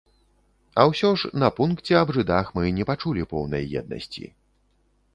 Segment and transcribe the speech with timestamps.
[0.79, 4.25] А ўсё ж на пункце аб жыдах мы не пачулі поўнай еднасці.